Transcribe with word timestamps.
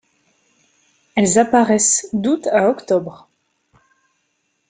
Elles 1.15 1.37
apparaissent 1.37 2.07
d'août 2.11 2.47
à 2.47 2.69
octobre. 2.71 3.29